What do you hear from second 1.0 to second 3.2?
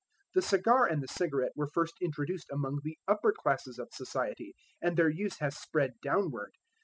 the cigarette were first introduced among the